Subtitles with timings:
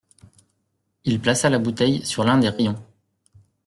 [1.05, 2.83] Il plaça la bouteille sur l’un des rayons.